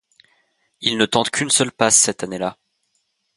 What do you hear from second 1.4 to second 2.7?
seule passe cette année-là.